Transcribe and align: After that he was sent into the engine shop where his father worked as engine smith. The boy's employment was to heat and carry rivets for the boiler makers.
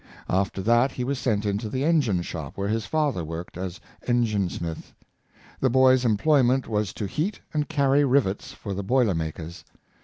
After 0.31 0.63
that 0.63 0.93
he 0.93 1.03
was 1.03 1.19
sent 1.19 1.45
into 1.45 1.69
the 1.69 1.83
engine 1.83 2.23
shop 2.23 2.57
where 2.57 2.69
his 2.69 2.87
father 2.87 3.23
worked 3.23 3.55
as 3.55 3.79
engine 4.07 4.49
smith. 4.49 4.95
The 5.59 5.69
boy's 5.69 6.03
employment 6.05 6.67
was 6.67 6.91
to 6.93 7.05
heat 7.05 7.39
and 7.53 7.69
carry 7.69 8.03
rivets 8.03 8.51
for 8.51 8.73
the 8.73 8.81
boiler 8.83 9.13
makers. 9.13 9.63